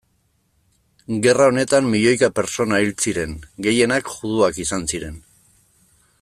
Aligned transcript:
Gerra 1.25 1.47
honetan 1.51 1.91
milioika 1.95 2.29
pertsona 2.39 2.79
hil 2.85 2.91
ziren, 3.07 3.37
gehienak 3.67 4.11
juduak 4.15 4.59
izan 4.65 4.89
ziren. 4.95 5.23